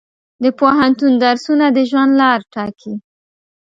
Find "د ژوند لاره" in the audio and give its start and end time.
1.71-2.45